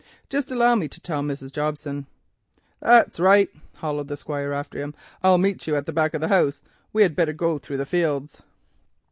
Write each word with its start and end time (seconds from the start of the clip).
Just 0.31 0.49
allow 0.51 0.73
me 0.73 0.87
to 0.87 0.99
tell 0.99 1.21
Mrs. 1.21 1.51
Jobson." 1.51 2.07
"That's 2.79 3.19
right," 3.19 3.49
halloaed 3.81 4.07
the 4.07 4.17
Squire 4.17 4.51
after 4.51 4.79
him, 4.79 4.95
"I'll 5.21 5.37
meet 5.37 5.67
you 5.67 5.75
at 5.75 5.85
the 5.85 5.93
back 5.93 6.15
of 6.15 6.21
the 6.21 6.27
house. 6.27 6.63
We 6.91 7.03
had 7.03 7.15
better 7.15 7.33
go 7.33 7.59
through 7.59 7.77
the 7.77 7.85
fields." 7.85 8.41